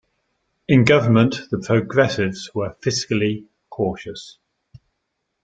[0.67, 4.39] In government, the Progressives were fiscally cautious.